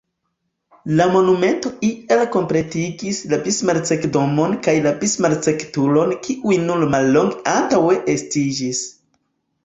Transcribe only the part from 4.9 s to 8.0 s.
Bismarck-turon kiuj nur mallonge antaŭe